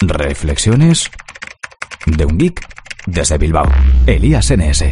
[0.00, 1.10] Reflexiones
[2.04, 2.60] de un geek
[3.06, 3.66] desde Bilbao.
[4.06, 4.84] Elías NS.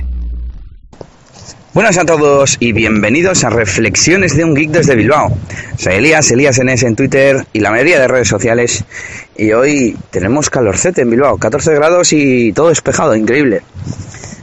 [1.74, 5.36] Buenas a todos y bienvenidos a Reflexiones de un Geek desde Bilbao.
[5.76, 8.84] Soy Elías, Elías NS en Twitter y la mayoría de redes sociales.
[9.36, 13.62] Y hoy tenemos calorcete en Bilbao, 14 grados y todo despejado, increíble.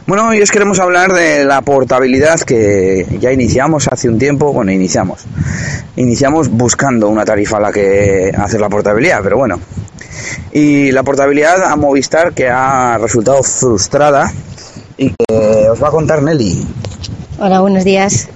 [0.06, 4.52] Bueno, hoy os queremos hablar de la portabilidad que ya iniciamos hace un tiempo.
[4.52, 5.26] Bueno, iniciamos.
[5.98, 9.60] Iniciamos buscando una tarifa a la que hacer la portabilidad, pero bueno.
[10.52, 14.32] Y la portabilidad a Movistar que ha resultado frustrada
[14.98, 16.66] y que os va a contar Nelly.
[17.40, 18.30] Hola, buenos días.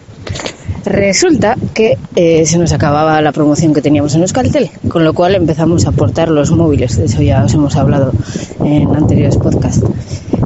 [0.86, 5.34] Resulta que eh, se nos acababa la promoción que teníamos en Euskaltel, con lo cual
[5.34, 8.12] empezamos a aportar los móviles, de eso ya os hemos hablado
[8.64, 9.84] en anteriores podcasts.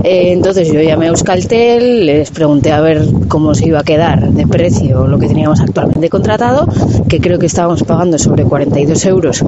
[0.05, 4.31] Eh, entonces yo llamé a Euskaltel, les pregunté a ver cómo se iba a quedar
[4.31, 6.69] de precio lo que teníamos actualmente contratado,
[7.09, 9.43] que creo que estábamos pagando sobre 42 euros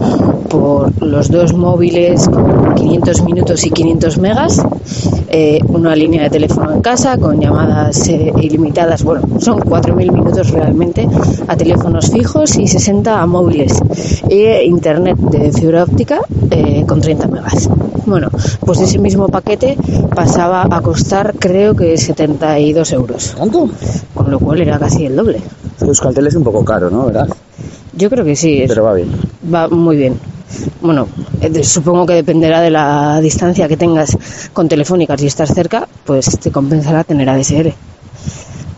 [0.50, 4.62] por los dos móviles con 500 minutos y 500 megas,
[5.30, 10.81] eh, una línea de teléfono en casa con llamadas ilimitadas, bueno, son 4.000 minutos realmente
[11.48, 13.80] a teléfonos fijos y 60 a móviles,
[14.30, 16.20] e internet de fibra óptica
[16.88, 17.70] con 30 megas.
[18.06, 18.30] Bueno,
[18.66, 19.78] pues ese mismo paquete
[20.16, 23.34] pasaba a costar creo que 72 euros.
[23.38, 23.70] ¿Cuánto?
[24.14, 25.40] Con lo cual era casi el doble.
[25.80, 27.06] Euskaltel es un poco caro, ¿no?
[27.06, 27.28] ¿Verdad?
[27.94, 28.64] Yo creo que sí.
[28.68, 29.10] Pero va bien.
[29.54, 30.20] Va muy bien.
[30.82, 31.08] Bueno,
[31.42, 34.18] eh, supongo que dependerá de la distancia que tengas
[34.54, 35.18] con Telefónica.
[35.18, 37.74] Si estás cerca, pues te compensará tener ADSL.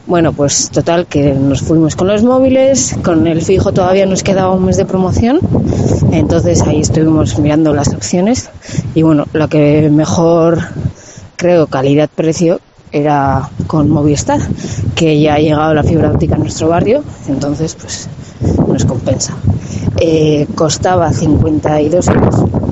[0.05, 4.53] Bueno, pues total que nos fuimos con los móviles, con el fijo todavía nos quedaba
[4.53, 5.39] un mes de promoción,
[6.11, 8.49] entonces ahí estuvimos mirando las opciones
[8.95, 10.59] y bueno, la que mejor
[11.37, 12.59] creo calidad-precio
[12.91, 14.41] era con Movistar,
[14.93, 18.09] que ya ha llegado la fibra óptica a nuestro barrio, entonces pues
[18.67, 19.35] nos compensa.
[19.99, 22.62] Eh, costaba 52 euros.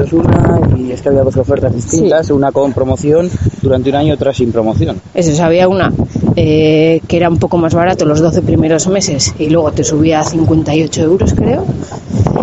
[0.00, 4.14] Es una y es que había dos ofertas distintas, una con promoción durante un año,
[4.14, 5.00] otra sin promoción.
[5.14, 5.92] Eso, o sea, había una
[6.36, 10.20] eh, que era un poco más barato los 12 primeros meses y luego te subía
[10.20, 11.64] a 58 euros, creo.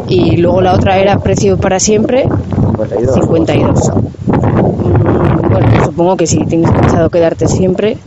[0.08, 3.16] Y luego la otra era precio para siempre, 52.
[3.16, 3.90] 52.
[3.90, 7.98] Mm, Bueno, supongo que si tienes pensado quedarte siempre,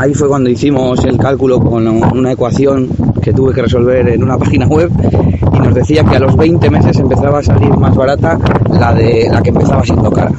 [0.00, 2.88] Ahí fue cuando hicimos el cálculo con una ecuación
[3.20, 4.90] que tuve que resolver en una página web
[5.28, 5.29] y
[5.70, 8.36] nos decía que a los 20 meses empezaba a salir más barata
[8.76, 10.32] la de la que empezaba siendo cara.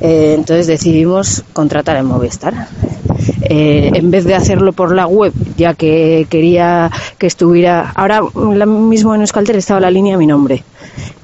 [0.00, 2.68] eh, entonces decidimos contratar en Movistar.
[3.42, 7.90] Eh, en vez de hacerlo por la web, ya que quería que estuviera.
[7.96, 8.20] Ahora
[8.66, 10.62] mismo en Euskaltel estaba la línea a mi nombre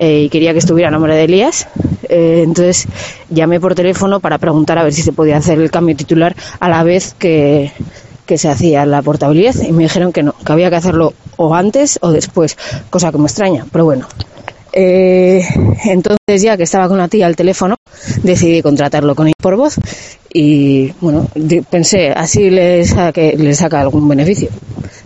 [0.00, 1.68] eh, y quería que estuviera a nombre de Elías.
[2.08, 2.88] Eh, entonces
[3.30, 6.68] llamé por teléfono para preguntar a ver si se podía hacer el cambio titular a
[6.68, 7.70] la vez que,
[8.26, 11.54] que se hacía la portabilidad y me dijeron que no, que había que hacerlo o
[11.54, 12.56] antes o después,
[12.90, 14.06] cosa que me extraña, pero bueno.
[14.76, 15.44] Eh,
[15.84, 17.76] entonces ya que estaba con la tía al teléfono,
[18.24, 19.76] decidí contratarlo con él por voz
[20.32, 21.28] y bueno,
[21.70, 24.48] pensé, así le, saque- le saca algún beneficio.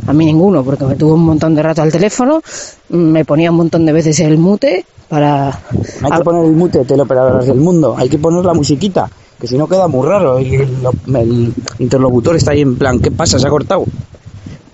[0.07, 2.41] A mí ninguno, porque me tuvo un montón de rato al teléfono,
[2.89, 5.49] me ponía un montón de veces el mute para...
[6.03, 9.59] Hay que poner el mute teleoperadoras del mundo, hay que poner la musiquita, que si
[9.59, 10.41] no queda muy raro.
[10.41, 10.79] Y el,
[11.15, 13.39] el interlocutor está ahí en plan, ¿qué pasa?
[13.39, 13.85] ¿Se ha cortado?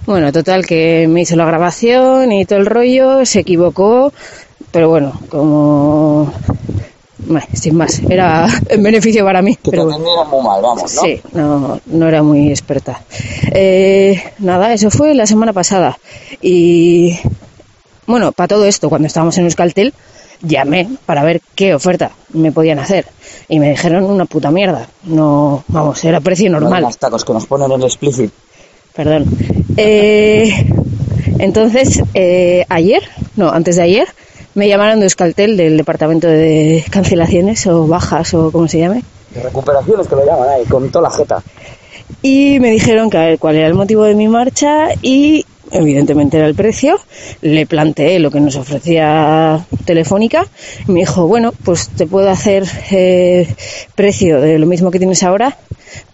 [0.07, 4.13] Bueno, total que me hizo la grabación y todo el rollo, se equivocó,
[4.71, 6.33] pero bueno, como...
[7.27, 9.57] Bueno, sin más, era en beneficio para mí.
[9.57, 11.03] Que pero te muy mal, vamos, ¿no?
[11.03, 13.03] Sí, no, no era muy experta.
[13.51, 15.99] Eh, nada, eso fue la semana pasada.
[16.43, 17.19] Y
[18.07, 19.95] bueno, para todo esto, cuando estábamos en Euskaltel,
[20.43, 23.07] llamé para ver qué oferta me podían hacer.
[23.49, 24.87] Y me dijeron una puta mierda.
[25.05, 26.83] No, vamos, era precio normal.
[26.83, 28.31] Los tacos que nos ponen en el explicit.
[28.95, 29.27] Perdón.
[29.77, 30.53] Eh,
[31.39, 33.03] entonces, eh, ayer,
[33.37, 34.09] no, antes de ayer,
[34.55, 39.03] me llamaron de Euskaltel del departamento de cancelaciones o bajas o como se llame.
[39.35, 41.43] De recuperaciones que lo llaman ahí, con toda la jeta.
[42.23, 46.37] y me dijeron que a ver cuál era el motivo de mi marcha y evidentemente
[46.37, 47.01] era el precio.
[47.41, 50.47] Le planteé lo que nos ofrecía Telefónica
[50.87, 53.49] y me dijo, bueno, pues te puedo hacer eh,
[53.97, 55.57] precio de lo mismo que tienes ahora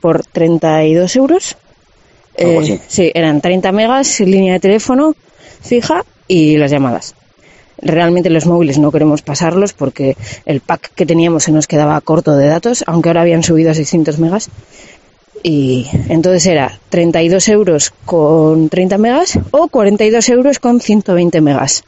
[0.00, 1.56] por 32 euros.
[2.40, 5.14] Eh, sí, eran 30 megas, línea de teléfono
[5.60, 7.14] fija y las llamadas.
[7.82, 12.36] Realmente los móviles no queremos pasarlos porque el pack que teníamos se nos quedaba corto
[12.36, 14.50] de datos, aunque ahora habían subido a 600 megas.
[15.42, 21.84] Y entonces era 32 euros con 30 megas o 42 euros con 120 megas.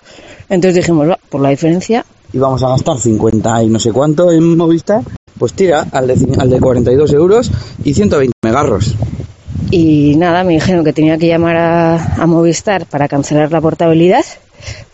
[0.48, 4.32] Entonces dijimos, va, por la diferencia, Y vamos a gastar 50 y no sé cuánto
[4.32, 5.02] en Movistar,
[5.38, 7.50] pues tira al de, al de 42 euros
[7.84, 8.94] y 120 megarros.
[9.70, 14.24] Y nada, me dijeron que tenía que llamar a, Movistar para cancelar la portabilidad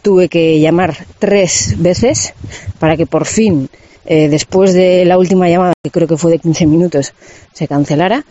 [0.02, 2.32] tuve que llamar tres veces
[2.78, 3.68] para que por fin,
[4.06, 7.12] eh, después de la última llamada, que creo que fue de 15 minutos,
[7.52, 8.24] se cancelara.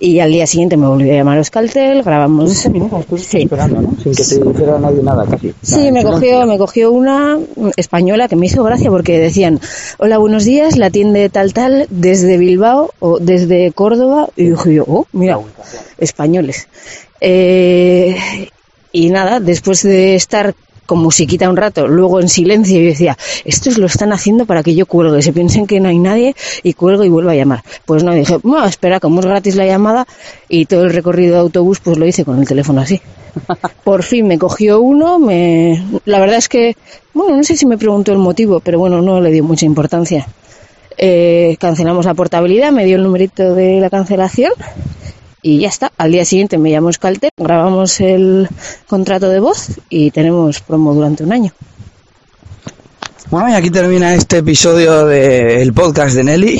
[0.00, 2.44] Y al día siguiente me volvió a llamar Euskaltel, grabamos...
[2.44, 3.42] 15 minutos, tú Sí.
[3.42, 3.96] esperando, ¿no?
[4.00, 5.52] Sin que te dijera nadie nada, casi.
[5.60, 7.36] Sí, me cogió, me cogió una
[7.76, 9.58] española que me hizo gracia porque decían,
[9.98, 14.28] hola, buenos días, la atiende tal tal desde Bilbao o desde Córdoba.
[14.36, 15.40] Y dije yo, oh, mira,
[15.98, 16.68] españoles.
[17.20, 18.16] Eh,
[18.92, 20.54] y nada, después de estar
[20.88, 24.74] con musiquita un rato, luego en silencio, yo decía, estos lo están haciendo para que
[24.74, 27.62] yo cuelgue, se piensen que no hay nadie y cuelgo y vuelvo a llamar.
[27.84, 30.06] Pues no, dije, bueno, espera, como es gratis la llamada
[30.48, 33.02] y todo el recorrido de autobús, pues lo hice con el teléfono así.
[33.84, 35.84] Por fin me cogió uno, me...
[36.06, 36.74] la verdad es que,
[37.12, 40.26] bueno, no sé si me preguntó el motivo, pero bueno, no le dio mucha importancia.
[40.96, 44.52] Eh, cancelamos la portabilidad, me dio el numerito de la cancelación
[45.42, 45.92] y ya está.
[45.96, 48.48] Al día siguiente me llamó Scalter, grabamos el
[48.86, 51.52] contrato de voz y tenemos promo durante un año.
[53.30, 56.58] Bueno, y aquí termina este episodio del podcast de Nelly.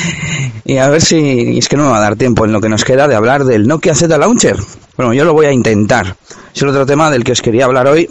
[0.64, 2.68] y a ver si es que no me va a dar tiempo en lo que
[2.68, 4.56] nos queda de hablar del Nokia Z Launcher.
[4.96, 6.14] Bueno, yo lo voy a intentar.
[6.54, 8.08] Es el otro tema del que os quería hablar hoy.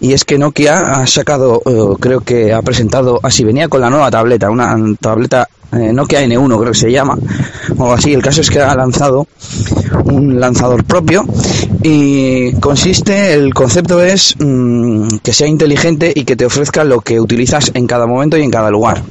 [0.00, 3.88] Y es que Nokia ha sacado, eh, creo que ha presentado, así venía con la
[3.88, 7.18] nueva tableta, una tableta eh, Nokia N1 creo que se llama,
[7.76, 8.12] o así.
[8.12, 9.26] El caso es que ha lanzado
[10.04, 11.24] un lanzador propio
[11.82, 17.20] y consiste, el concepto es mm, que sea inteligente y que te ofrezca lo que
[17.20, 19.02] utilizas en cada momento y en cada lugar.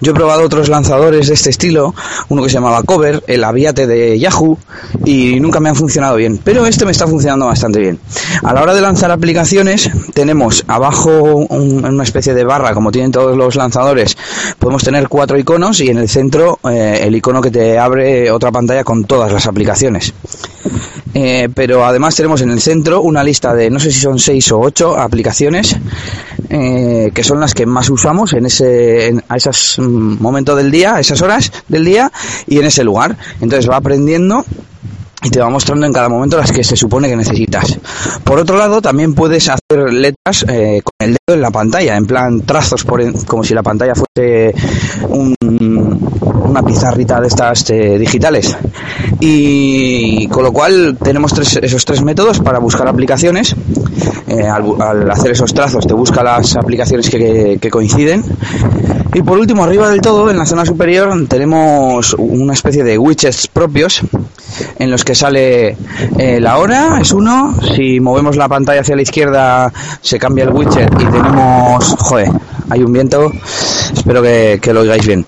[0.00, 1.94] Yo he probado otros lanzadores de este estilo,
[2.28, 4.58] uno que se llamaba Cover, el Aviate de Yahoo,
[5.04, 7.98] y nunca me han funcionado bien, pero este me está funcionando bastante bien.
[8.42, 11.10] A la hora de lanzar aplicaciones, tenemos abajo
[11.48, 14.16] un- una especie de barra, como tienen todos los lanzadores,
[14.58, 18.50] podemos tener cuatro iconos y en el centro eh, el icono que te abre otra
[18.50, 20.12] pantalla con todas las aplicaciones.
[21.14, 24.50] Eh, pero además tenemos en el centro una lista de no sé si son seis
[24.50, 25.76] o ocho aplicaciones
[26.52, 30.70] eh, que son las que más usamos en ese en- a esos mm, momentos del
[30.70, 32.12] día, a esas horas del día
[32.46, 33.16] y en ese lugar.
[33.40, 34.44] Entonces va aprendiendo
[35.24, 37.78] y te va mostrando en cada momento las que se supone que necesitas.
[38.24, 42.06] Por otro lado, también puedes hacer letras eh, con el dedo en la pantalla, en
[42.06, 44.54] plan trazos, por en- como si la pantalla fuese
[45.08, 45.34] un-
[46.44, 48.56] una pizarrita de estas eh, digitales.
[49.20, 53.54] Y con lo cual tenemos tres- esos tres métodos para buscar aplicaciones.
[54.26, 58.24] Eh, al, hacer esos trazos te busca las aplicaciones que- que coinciden.
[59.14, 63.46] Y por último, arriba del todo, en la zona superior, tenemos una especie de widgets
[63.46, 64.00] propios
[64.82, 65.76] en los que sale
[66.18, 67.54] eh, la hora, es uno.
[67.76, 71.94] Si movemos la pantalla hacia la izquierda, se cambia el widget y tenemos.
[71.98, 72.28] Joder,
[72.72, 73.30] hay un viento.
[73.94, 75.26] Espero que, lo oigáis bien.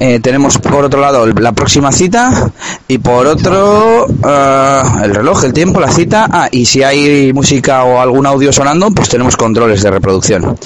[0.00, 2.50] Eh, tenemos por otro lado la próxima cita
[2.88, 6.26] y por otro ah, el reloj, el tiempo, la cita.
[6.30, 10.56] Ah, y si hay música o algún audio sonando, pues tenemos controles de reproducción.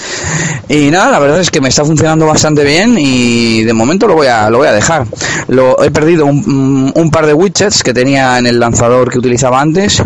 [0.69, 4.15] Y nada, la verdad es que me está funcionando bastante bien y de momento lo
[4.15, 5.05] voy a, lo voy a dejar.
[5.49, 9.61] Lo, he perdido un, un par de widgets que tenía en el lanzador que utilizaba
[9.61, 10.01] antes,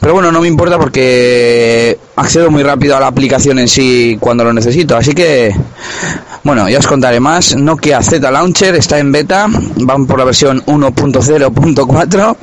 [0.00, 4.44] pero bueno, no me importa porque accedo muy rápido a la aplicación en sí cuando
[4.44, 4.96] lo necesito.
[4.96, 5.54] Así que,
[6.44, 7.56] bueno, ya os contaré más.
[7.56, 12.36] Nokia Z Launcher está en beta, van por la versión 1.0.4,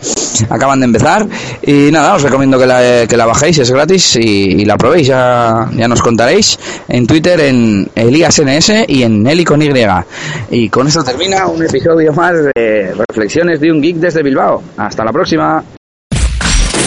[0.49, 1.27] acaban de empezar.
[1.61, 5.69] Y nada, os recomiendo que la, que la bajéis, es gratis y, la probéis, ya,
[5.75, 9.67] ya nos contaréis en Twitter, en ElíasNS y en Nelly con Y.
[10.49, 14.63] Y con esto termina un episodio más de Reflexiones de un Geek desde Bilbao.
[14.77, 15.63] Hasta la próxima.